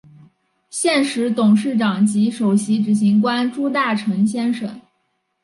[0.71, 4.81] 现时董事长及首席执行官朱大成先生。